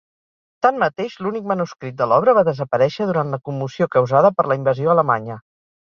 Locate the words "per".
4.39-4.47